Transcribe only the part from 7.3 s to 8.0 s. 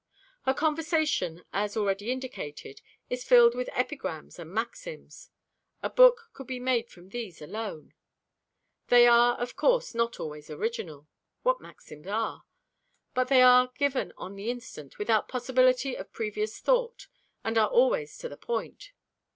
alone.